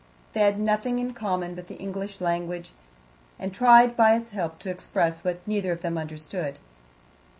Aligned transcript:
They 0.33 0.39
had 0.39 0.59
nothing 0.59 0.97
in 0.97 1.13
common 1.13 1.53
but 1.53 1.67
the 1.67 1.75
English 1.77 2.21
language, 2.21 2.71
and 3.37 3.53
tried 3.53 3.95
by 3.95 4.15
its 4.15 4.31
help 4.31 4.57
to 4.61 4.71
express 4.71 5.23
what 5.23 5.47
neither 5.47 5.71
of 5.71 5.81
them 5.83 5.95
understood. 5.95 6.57